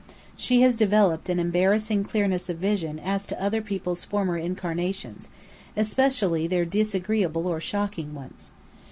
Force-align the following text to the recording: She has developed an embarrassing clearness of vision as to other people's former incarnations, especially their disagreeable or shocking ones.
She 0.35 0.61
has 0.61 0.77
developed 0.77 1.29
an 1.29 1.39
embarrassing 1.39 2.05
clearness 2.05 2.49
of 2.49 2.57
vision 2.57 2.97
as 2.97 3.27
to 3.27 3.39
other 3.39 3.61
people's 3.61 4.03
former 4.03 4.35
incarnations, 4.35 5.29
especially 5.77 6.47
their 6.47 6.65
disagreeable 6.65 7.45
or 7.45 7.59
shocking 7.59 8.15
ones. 8.15 8.49